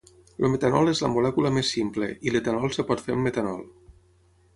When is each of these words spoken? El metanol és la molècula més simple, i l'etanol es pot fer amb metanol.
El 0.39 0.47
metanol 0.51 0.87
és 0.93 1.01
la 1.05 1.09
molècula 1.15 1.51
més 1.57 1.69
simple, 1.75 2.09
i 2.29 2.33
l'etanol 2.37 2.65
es 2.71 2.81
pot 2.89 3.05
fer 3.05 3.15
amb 3.17 3.29
metanol. 3.29 3.61